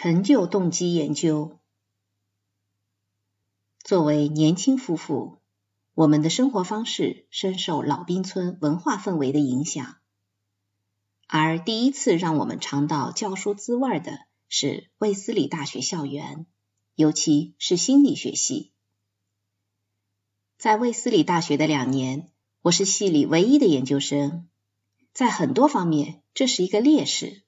[0.00, 1.58] 成就动机研究。
[3.82, 5.40] 作为年轻夫妇，
[5.92, 9.96] 我们的生活方式深受老兵村文化氛围的影响。
[11.26, 16.46] 而第一次让我们尝到教书滋味的是卫斯理大学校园，
[16.94, 18.70] 尤其是心理学系。
[20.58, 22.30] 在卫斯理大学的两年，
[22.62, 24.46] 我是系里唯一的研究生，
[25.12, 27.42] 在很多方面这是一个劣势，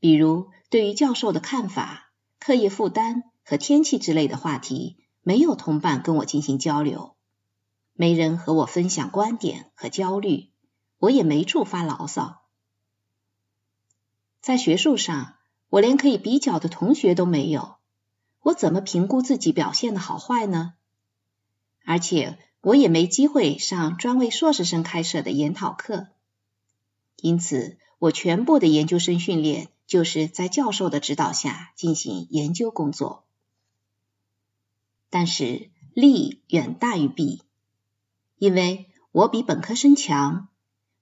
[0.00, 7.14] 比如对于教授的看法、课业负担和天气之类的话题，没有同伴跟我进行交流。
[7.92, 10.50] 没人和我分享观点和焦虑，
[10.98, 12.42] 我也没处发牢骚。
[14.40, 15.36] 在学术上，
[15.68, 17.76] 我连可以比较的同学都没有，
[18.40, 20.74] 我怎么评估自己表现的好坏呢？
[21.84, 26.08] 而且我也没机会上专为硕士生开设的研讨课，
[27.16, 33.24] 因此我全部的研究生训练就是在教授的指导下进行研究工作。
[35.10, 37.42] 但是利远大于弊。
[38.36, 40.48] 因为我比本科生强，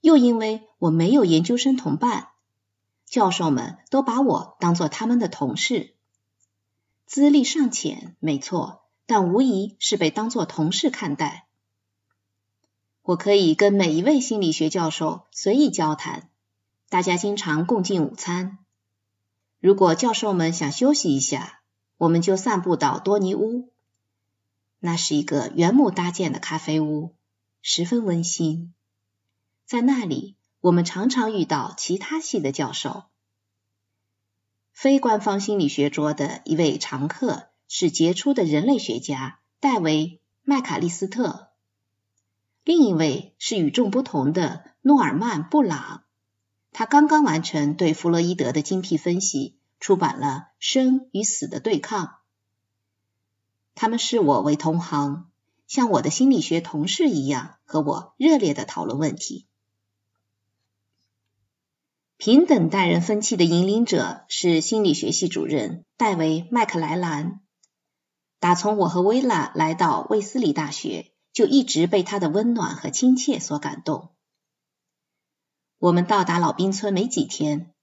[0.01, 2.29] 又因为我没有研究生同伴，
[3.06, 5.95] 教授们都把我当做他们的同事。
[7.06, 11.47] 资历尚浅，没错，但无疑是被当作同事看待。
[13.03, 16.31] 我可以跟每一位心理学教授随意交谈，
[16.89, 18.59] 大家经常共进午餐。
[19.63, 21.61] 如果教授们想休息一下，
[21.97, 23.71] 我们就散步到多尼屋，
[24.81, 27.15] 那是一个原木搭建的咖啡屋。
[27.63, 28.75] 十分温馨，
[29.65, 33.05] 在那里，我们常常遇到其他系的教授。
[34.73, 40.07] 非官方心理学桌的一位常客是杰出的人类学家戴维·
[40.43, 41.51] 麦卡利斯特，
[42.65, 46.02] 另一位是与众不同的诺尔曼·布朗。
[46.73, 50.27] 他刚刚完成对弗洛伊德的精辟分析，出版了
[50.59, 52.06] 《生与死的对抗》。
[53.75, 55.28] 他们视我为同行。
[55.69, 59.47] 像我的心理学同事一样，和我热烈的讨论问题。
[62.19, 67.41] 平等待人分歧的引领者是心理学系主任戴维·麦克莱兰。
[68.39, 74.12] 打从我和薇拉来到卫斯理大学，就一直被他的温暖和亲切所感动。
[75.82, 77.75] 我们到达老兵村没几天，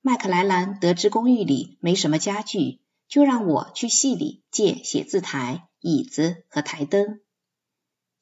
[0.00, 7.20] 麦克莱兰得知公寓里没什么家具，就让我去系里借写字台、椅子和台灯。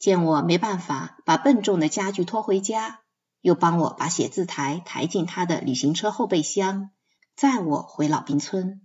[0.01, 3.03] 见我没办法把笨重的家具拖回家，
[3.41, 6.91] 又帮我把写字台抬进他的旅行车后备箱，
[7.37, 8.81] 载我回老兵村。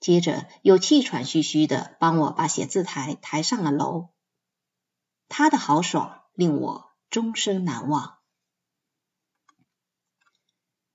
[0.00, 4.08] 接着又气喘吁吁的帮我把写字台抬上了楼。
[5.28, 8.16] 他的豪爽令我终生难忘。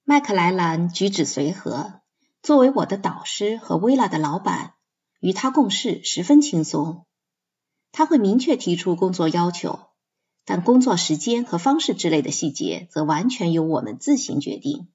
[0.07, 1.99] 麦克莱兰举止随和，
[2.43, 4.75] 作为我的导师和薇拉的老板，
[5.19, 7.07] 与他共事十分轻松。
[7.91, 9.79] 他会明确提出工作要求，
[10.45, 14.89] 但工作时间和方式之类的细节则完全由我们自行决定。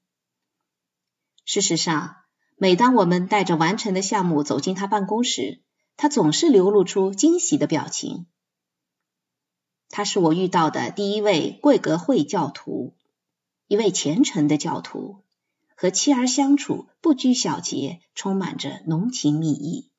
[1.43, 2.15] 事实上，
[2.55, 5.61] 每当我们带着完成的项目走进他办公室，
[5.97, 8.27] 他总是流露出惊喜的表情。
[9.89, 12.95] 他是我遇到的第一位贵格会教徒，
[13.71, 15.23] 一位虔诚的教徒，
[15.77, 19.89] 和妻儿相处不拘小节，充满着浓情蜜意。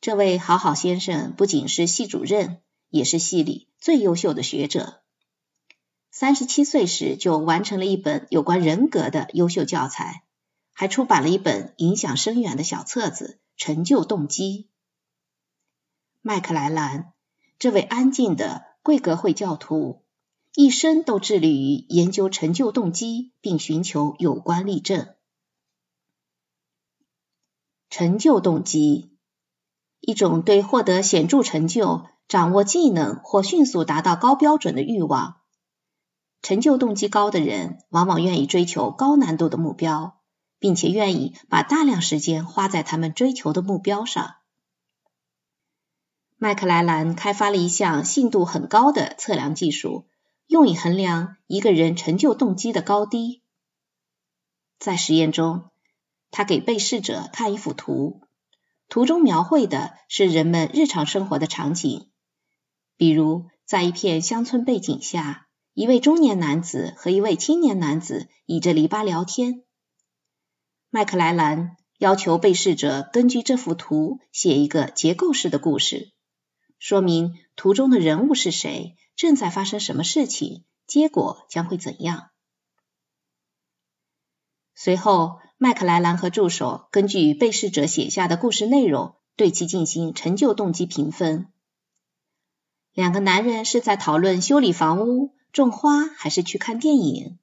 [0.00, 5.02] 这位好好先生不仅是系主任，也是系里最优秀的学者。
[6.12, 10.22] 三十七岁时就完成了一本有关人格的优秀教材，
[10.72, 14.68] 还出版了一本影响深远的小册子《成就动机》。
[16.22, 17.14] 麦克莱兰，
[17.58, 20.04] 这位安静的贵格会教徒，
[20.58, 25.06] 一生都致力于研究成就动机，并寻求有关例证。
[27.90, 29.12] 成就动机。
[30.00, 35.42] 一种对获得显著成就、掌握技能或迅速达到高标准的欲望。
[36.40, 40.22] 成就动机高的人往往愿意追求高难度的目标，
[40.58, 44.36] 并且愿意把大量时间花在他们追求的目标上。
[46.38, 50.06] 麦克莱兰开发了一项信度很高的测量技术，
[50.46, 53.42] 用以衡量一个人成就动机的高低。
[54.78, 55.70] 在实验中，
[56.30, 58.22] 他给被试者看一幅图。
[58.88, 62.08] 图中描绘的是人们日常生活的场景，
[62.96, 69.64] 比如在一片乡村背景下，一位中年男子和一位青年男子倚着篱笆聊天。
[70.90, 76.12] 麦克莱兰要求被试者根据这幅图写一个结构式的故事，
[76.78, 82.30] 说明图中的人物是谁，正在发生什么事情，结果将会怎样。
[84.74, 91.48] 随后，麦克莱兰和助手根据被试者写下的故事内容，对其进行成就动机评分。
[92.92, 97.38] 两个男人是在讨论修理房屋、种花，还是去看电影？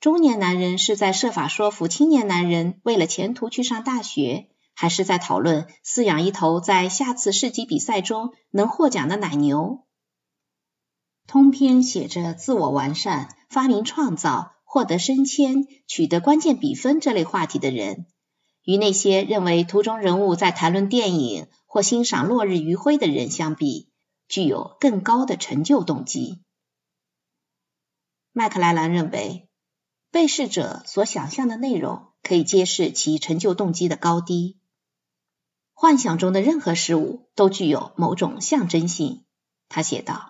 [0.00, 9.84] 中年男人是在设法说服青年男人为了前途去上大学，还是在讨论饲养一头在下次市级比赛中能获奖的奶牛？
[11.28, 14.56] 通篇写着自我完善、发明创造。
[14.70, 18.04] 获得升迁、取得关键比分这类话题的人，
[18.64, 23.88] 与那些认为图中人物在谈论电影或欣赏落日余晖的人相比，
[24.28, 26.42] 具有更高的成就动机。
[28.32, 29.48] 麦克莱兰认为，
[30.10, 34.60] 被试者所想象的内容可以揭示其成就动机的高低。
[35.72, 39.24] 幻想中的任何事物都具有某种象征性，
[39.70, 40.27] 他写道：“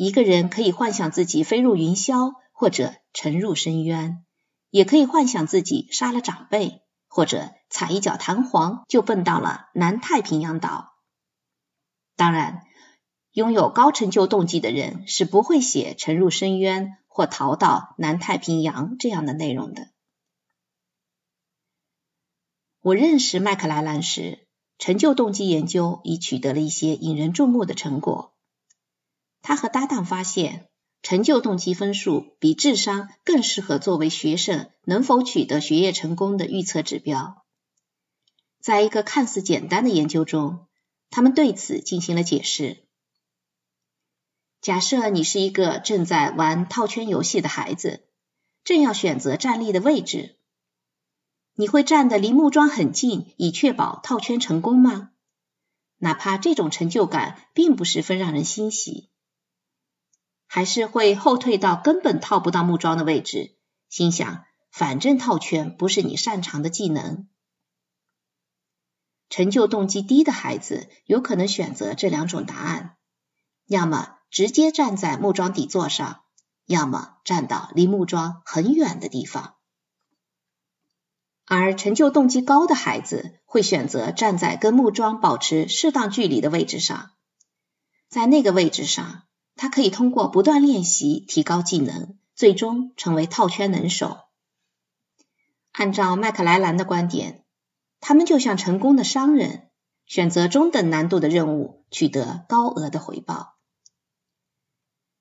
[0.00, 4.22] 一个人可以幻想自己飞入云霄。”或者沉入深渊，
[4.68, 10.92] 也可以幻想自己杀了长辈，或者踩一脚弹簧就蹦到了南太平洋岛。
[12.16, 12.66] 当然，
[13.32, 19.88] 拥有高成就动机的人是不会写沉入深渊或逃到南太平洋这样的内容的。
[22.82, 28.34] 我认识麦克莱兰时，成就动机研究已取得了一些引人注目的成果。
[29.42, 30.66] 他和搭档发现。
[31.02, 37.42] 成就动机分数比智商更适合作为学生能否取得学业成功的预测指标。
[38.60, 40.66] 在一个看似简单的研究中，
[41.08, 42.84] 他们对此进行了解释。
[44.60, 48.04] 假设你是一个正在玩套圈游戏的孩子，
[48.62, 50.36] 正要选择站立的位置，
[51.54, 55.12] 你会站得离木桩很近，以确保套圈成功吗？
[55.96, 59.08] 哪怕这种成就感并不十分让人欣喜。
[60.52, 63.54] 还是会后退到根本套不到木桩的位置，
[63.88, 67.28] 心想反正套圈不是你擅长的技能。
[69.28, 72.96] 成就动机低的孩子有可能选择这两种答案：
[73.66, 76.22] 要么直接站在木桩底座上，
[76.66, 79.54] 要么站到离木桩很远的地方。
[81.46, 87.12] 而成就动机高的孩子会选择站在跟木桩保持适当距离的位置上，
[88.08, 89.22] 在那个位置上。
[89.56, 94.18] 他可以通过不断练习提高技能，最终成为套圈能手。
[95.72, 97.44] 按照麦克莱兰的观点，
[98.00, 99.70] 他们就像成功的商人，
[100.06, 103.56] 选择中等难度的任务，取得高额的回报。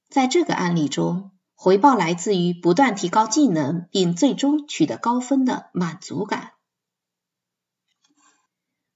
[0.10, 6.54] 在这个案例中，回报来自于不断提高技能并最终取得高分的满足感。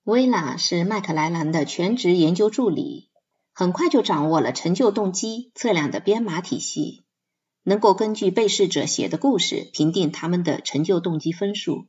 [0.03, 3.11] 薇拉是麦克莱兰的全职研究助理。
[3.53, 7.05] 很快就掌握了成就动机测量的编码体系，
[7.61, 11.87] 能够根据被试者写的故事评定他们的成就动机分数。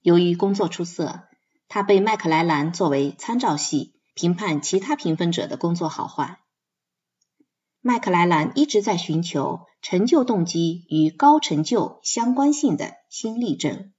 [0.00, 1.28] 由于工作出色，
[1.68, 6.40] 他被麦克莱兰作为参照系评判其他评分者的工作好坏。
[7.80, 13.92] 麦克莱兰一直在寻求成就动机与高成就相关性的新例证。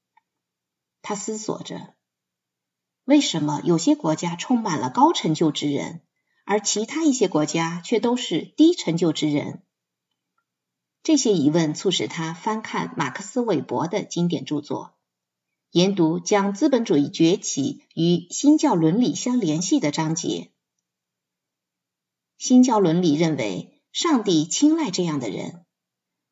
[1.02, 1.96] 他思索着，
[3.04, 6.02] 为什么有些国家充满了高成就之人？
[6.45, 9.63] 而其他一些国家却都是低成就之人。
[11.01, 14.95] 这些疑问促使他翻看马克思韦伯的经典著作，
[15.71, 20.51] 研读将资本主义崛起与新教伦理相联系的章节。
[22.38, 25.65] 新教伦理认为，上帝青睐这样的人，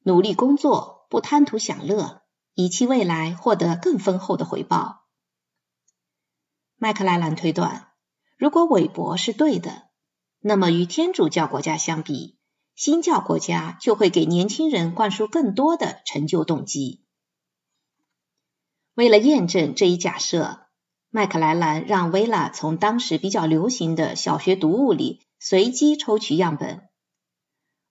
[0.04, 2.22] 努力工作，不贪图享乐，
[2.54, 5.08] 以期未来获得更丰厚的回报。
[6.76, 7.94] 麦克莱兰推断，
[8.38, 9.93] 如果韦伯是对的。
[10.46, 12.36] 那么，与天主教国家相比，
[12.76, 17.06] 新教国家就会给年轻人灌输更多的成就动机。
[18.94, 20.68] 为了验证这一假设，
[21.10, 26.90] 麦克莱兰让薇拉从当时比较流行的小学读物里随机抽取样本。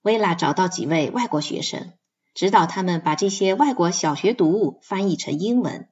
[0.03, 1.93] 薇拉找到几位外国学生，
[2.35, 5.89] 指导他们把这些外国小学读物翻译成英文。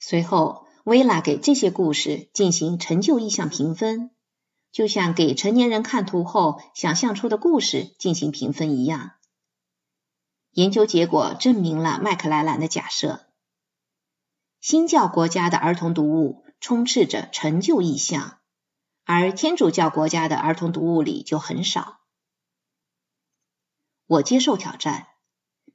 [0.00, 4.11] 随后，薇拉给这些故事进行成就意向评分。
[4.72, 9.12] 就像给成年人看图后想象出的故事进行评分一样，
[10.52, 13.26] 研究结果证明了麦克莱兰的假设：
[14.60, 18.38] 新教国家的儿童读物充斥着成就意象，
[19.04, 22.00] 而天主教国家的儿童读物里就很少。
[24.06, 25.08] 我接受挑战，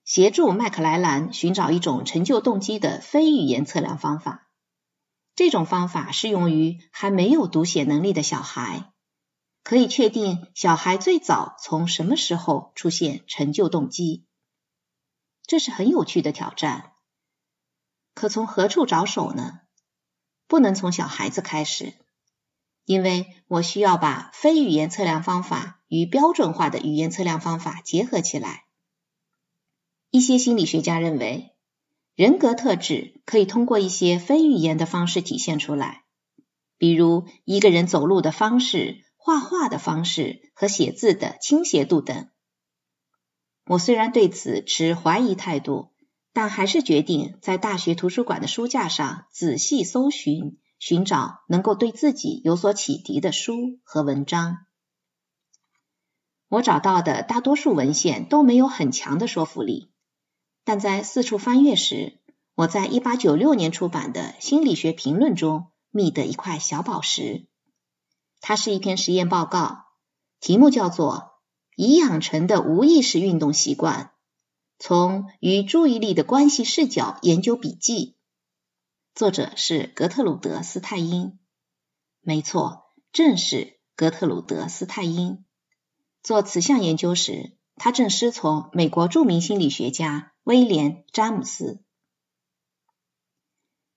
[0.03, 4.46] 协助麦克莱兰寻找一种成就动机的非语言测量方法。
[5.37, 8.91] 这种方法适用于还没有读写能力的小孩，
[9.61, 14.25] 可以确定小孩最早从什么时候出现成就动机。
[15.45, 16.93] 这是很有趣的挑战。
[18.15, 19.59] 可从何处着手呢？
[20.47, 21.93] 不能从小孩子开始，
[22.85, 28.65] 因为我需要把非语言测量方法与标准化的语言测量方法结合起来。
[30.09, 31.55] 一些心理学家认为，
[32.17, 36.03] 人格特质可以通过一些非语言的方式体现出来，
[36.79, 42.27] 比如一个人走路的方式、画画的方式和写字的倾斜度等。
[43.67, 45.91] 我虽然对此持怀疑态度，
[46.33, 54.65] 但还是决定在大学图书馆的书架上仔细搜寻，寻找能够对自己有所启迪的书和文章。
[56.47, 59.91] 我找到的大多数文献都没有很强的说服力，
[60.67, 62.19] 但在四处翻阅时，
[62.53, 67.47] 我在一八九六年出版的《心理学评论》中觅得一块小宝石。
[68.41, 69.85] 它是一篇实验报告，
[70.41, 71.35] 题目叫做。
[71.77, 74.11] 已养成的无意识运动习惯，
[74.77, 78.17] 从与注意力的关系视角研究笔记。
[79.15, 81.39] 作者是格特鲁德·斯泰因。
[82.19, 85.45] 没错，正是格特鲁德·斯泰因。
[86.23, 91.83] 做此项研究时，他正师从美国著名心理学家威廉·詹姆斯。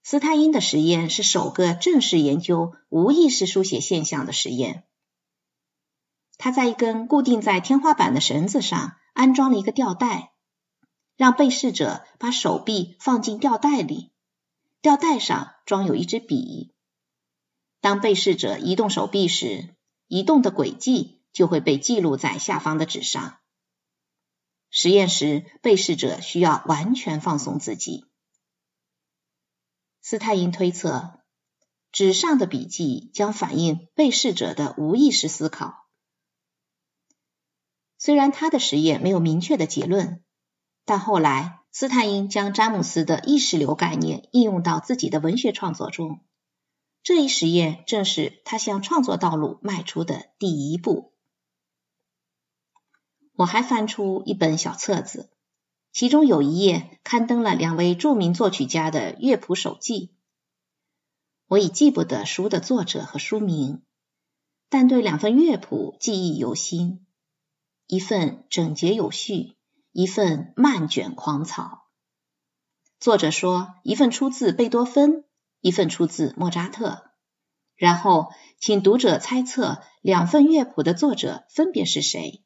[0.03, 4.83] 斯泰因的实验是首个正式研究无意识书写现象的实验。
[6.39, 10.33] 他在一根固定在天花板的绳子上安装了一个吊带，
[11.17, 14.11] 让被试者把手臂放进吊带里，
[14.83, 16.75] 吊带上装有一支笔。
[17.81, 19.77] 当被试者移动手臂时，
[20.09, 23.37] 移动的轨迹就会被记录在下方的纸上。
[24.71, 28.07] 实验时，被试者需要完全放松自己。
[30.01, 31.21] 斯泰因推测，
[31.93, 35.89] 纸上的笔记将反映被试者的无意识思考。
[37.99, 40.25] 虽然他的实验没有明确的结论，
[40.87, 46.25] 但后来斯坦因将詹姆斯的意识流概念应用到自己的文学创作中。
[47.03, 51.13] 这一实验正是他向创作道路迈出的第一步。
[53.41, 55.31] 我还翻出一本小册子，
[55.93, 60.11] 其中有一页刊登了两位著名作曲家的乐谱手记。
[61.47, 63.81] 我已记不得书的作者和书名，
[64.69, 67.07] 但对两份乐谱记忆犹新。
[67.87, 69.57] 一份整洁有序，
[69.91, 71.89] 一份漫卷狂草。
[72.99, 75.25] 作者说，一份出自贝多芬，
[75.63, 77.11] 一份出自莫扎特。
[77.75, 82.45] 然后，请读者猜测两份乐谱的作者分别是谁。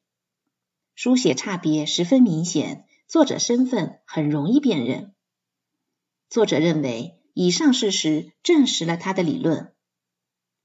[0.95, 5.13] 书写差别十分明显，作者身份很容易辨认。
[6.31, 9.73] 作者认为，以上事实证实了他的理论。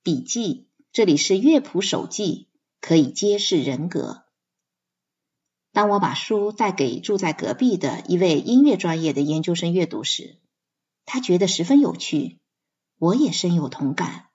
[0.03, 2.47] 笔记，这里是乐谱手记，
[2.79, 4.25] 可以揭示人格。
[5.71, 10.37] 当我把书带给住在隔壁的一位音乐专业的研究生阅读时，
[11.05, 12.39] 他觉得十分有趣，
[12.99, 14.27] 我也深有同感。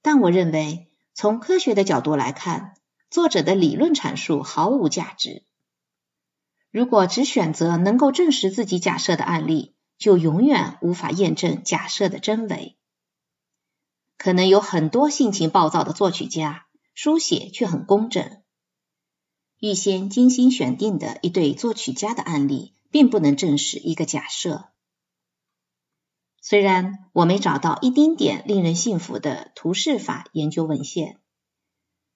[0.00, 2.74] 但我认为，从科学的角度来看，
[3.10, 5.42] 作者的理论阐述毫无价值。
[6.70, 12.76] 如果只选择能够证实自己假设的案例，就永远无法验证假设的真伪。
[14.16, 18.42] 可能有很多性情暴躁的作曲家，书写却很工整。
[19.58, 24.68] 预先精心选定的一对作曲家的案例，并不能证实一个假设。
[26.40, 31.19] 虽然我没找到一丁点令人信服的图示法研究文献，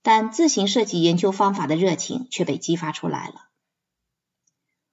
[0.07, 3.49] 但自行设计研究方法的热情却被激发出来了。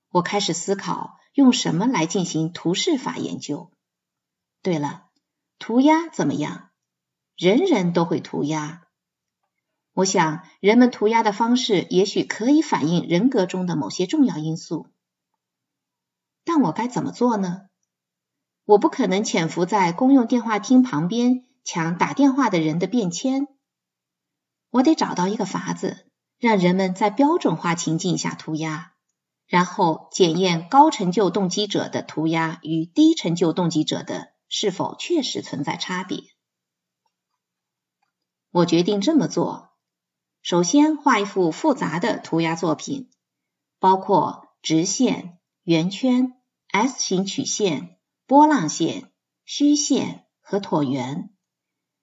[0.10, 3.74] 我开始思考用什么来进行图示法研究。
[4.62, 5.10] 对了，
[5.60, 6.70] 涂鸦怎么样？
[7.36, 8.84] 人人都会涂鸦。
[9.91, 14.88] 我想，人们涂鸦的方式也许可以反映人格中的某些重要因素，
[16.46, 17.63] 但我该怎么做呢？
[18.63, 23.50] 我不可能潜伏在公用电话亭旁边抢打电话的人的便签。
[24.72, 26.08] 我得找到一个法子，
[26.40, 28.94] 让人们在标准化情境下涂鸦，
[29.46, 36.24] 然后检验高成就动机者的涂鸦与低成就动机者的是否确实存在差别。
[38.50, 39.72] 我决定这么做。
[40.42, 43.12] 首先画一幅复杂的涂鸦作品，
[43.78, 46.34] 包括直线、圆圈、
[46.70, 49.12] S 型曲线、波浪线、
[49.46, 51.30] 虚线和椭圆。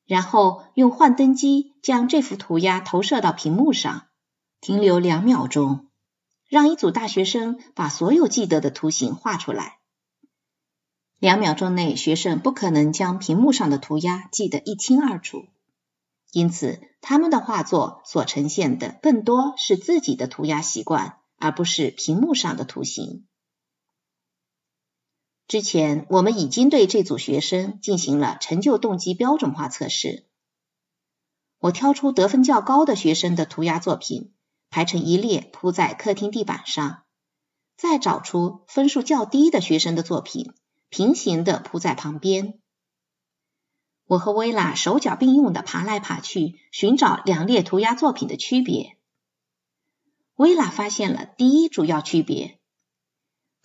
[0.08, 4.06] 然后用幻灯机将这幅涂鸦投射到屏幕上，
[4.62, 5.86] 停留两秒钟，
[6.48, 9.76] 让一组大学生把所有记得的图形画出来。
[11.18, 15.44] 两秒钟内，学生不可能将屏幕上的涂鸦记得一清二楚。
[16.32, 23.26] 因此，他们的画作所呈现的更多是自己的涂鸦习惯，而不是屏幕上的图形。
[25.48, 30.26] 之前我们已经对这组学生进行了成就动机标准化测试。
[31.58, 34.34] 我挑出得分较高的学生的涂鸦作品，
[34.68, 37.04] 排成一列铺在客厅地板上，
[37.78, 40.52] 再找出分数较低的学生的作品，
[40.90, 42.60] 平行的铺在旁边。
[44.04, 48.98] 我和薇拉手脚并用的爬来爬去，寻找两列涂鸦作品的区别。
[50.36, 52.57] 薇拉发现了第一主要区别：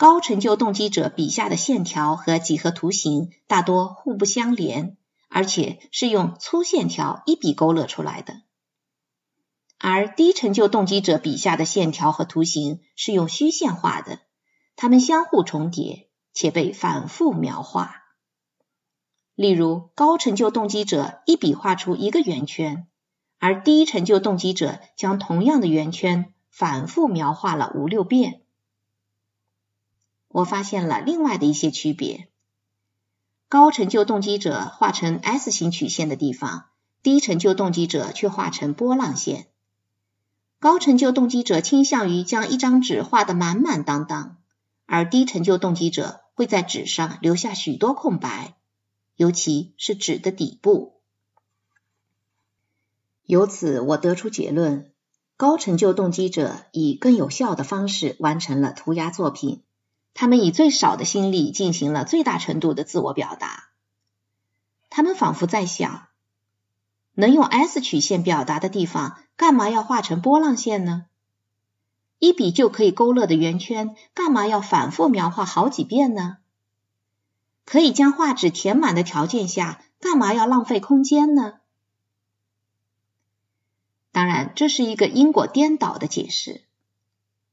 [0.04, 4.98] 高成就动机者笔下的线条和几何图形大多互不相连。
[5.30, 8.42] 而且是用粗线条一笔勾勒出来的，
[9.80, 14.20] 而低成就动机者笔下的线条和图形是用虚线画的，
[14.76, 18.04] 它们相互重叠且被反复描画。
[19.36, 22.88] 例如，高成就动机者一笔画出一个圆圈，
[23.40, 28.43] 而低成就动机者将同样的圆圈反复描画了五六遍。
[30.34, 32.28] 我发现了另外的一些区别。
[33.48, 36.66] 高成就动机者画成 S 型曲线的地方，
[37.04, 39.46] 低成就动机者却画成波浪线。
[40.60, 44.38] 高成就动机者倾向于将一张纸画得满满当当，
[44.88, 48.56] 而低成就动机者会在纸上留下许多空白，
[49.16, 51.00] 尤其是纸的底部。
[53.25, 54.92] 由此，我得出结论：
[55.38, 59.62] 高成就动机者以更有效的方式完成了涂鸦作品。
[60.13, 63.70] 他们以最少的心力进行了最大程度的自我表达。
[64.89, 66.08] 他们仿佛在想：
[67.13, 71.05] 能用 S 曲线表达的地方，干嘛要画成波浪线呢？
[72.20, 76.38] 一笔就可以勾勒的圆圈，干嘛要反复描画好几遍呢？
[77.65, 81.60] 可以将画纸填满的条件下，干嘛要浪费空间呢？
[84.12, 86.62] 当然，这是一个因果颠倒的解释。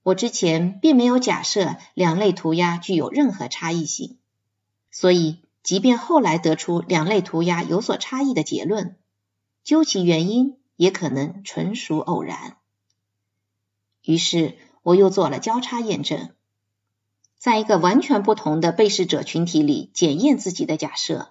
[0.03, 4.19] 我之前并没有假设两类涂鸦具有任何差异性，
[4.91, 8.97] 所以即便后来得出两类涂鸦有所差异的结论，
[9.63, 12.57] 究其原因也可能纯属偶然。
[14.03, 16.31] 于是我又做了交叉验证，
[17.37, 21.29] 在一个完全不同的被试者群体里检验自己的假设，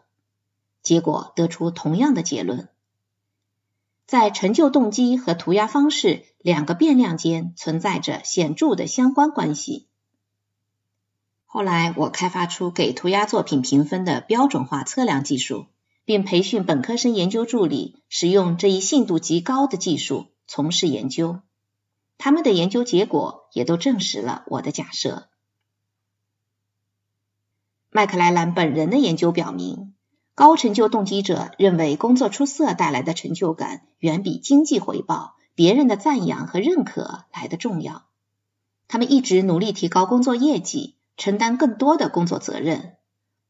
[0.83, 2.69] 结果得出同样的结论。
[4.09, 9.87] 在成就动机和涂鸦方式两个变量间存在着显著的相关关系。
[11.45, 15.67] 后来，我开发出给涂鸦作品评分的标准化测量技术，
[16.05, 21.41] 并培训本科生研究助理使用这一信度极高的技术从事研究。
[22.17, 25.29] 他们的研究结果也都证实了我的假设。
[27.91, 29.93] 麦克莱兰本人的研究表明。
[30.39, 38.05] 高成就动机者认为工作出色带来的成就感远比经济回报、别人的赞扬和认可来的重要。
[38.87, 42.95] 他们一直努力提高工作业绩，承担更多的工作责任，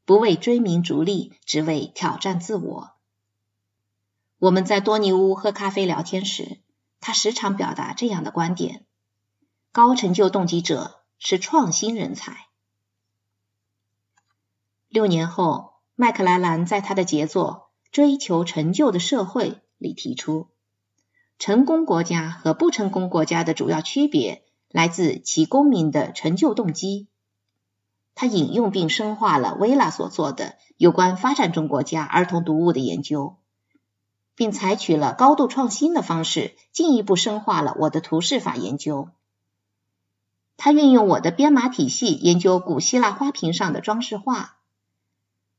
[0.04, 2.90] 不为追名逐利，只为挑战自我。
[4.40, 6.58] 我们在多尼屋喝咖啡聊天时，
[7.00, 8.84] 他时常表达这样的观点：
[9.72, 12.48] 高成就动机者是创新人才。
[14.88, 15.78] 六年后。
[16.02, 20.48] 麦克莱兰在他的杰作《追求成就的社会》里提出，
[21.38, 27.10] 成功国家和不成功国家的主要区别来自其公民的成就动机。
[28.16, 33.36] 他引用并深化了薇拉所做的有关发展中国家儿童读物的研究，
[34.36, 39.10] 并采取了高度创新的方式，进一步深化了我的图示法研究。
[40.56, 44.56] 他运用我的编码体系研究古希腊花瓶上的装饰画。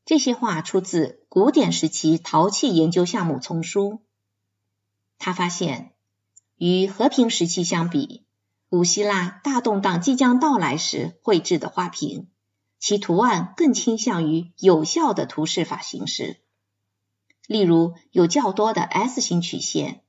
[0.04, 4.00] 这些画出自古典时期陶器研究项目丛书。
[5.18, 5.92] 他发现，
[6.56, 8.24] 与和平时期相比，
[8.68, 12.28] 古希腊大动荡即将到来时绘制的花瓶，
[12.78, 16.38] 其图案更倾向于有效的图示法形式。
[17.46, 20.02] 例如，有较多的 S 型曲线，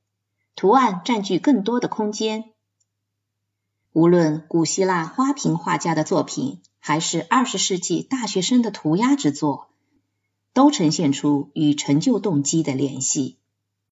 [0.54, 2.52] 图案占据更多的空间。
[3.92, 9.68] 无论古希腊花瓶画家的作品，还是二十世纪大学生的涂鸦之作。
[10.54, 13.38] 都呈现出与成就动机的联系。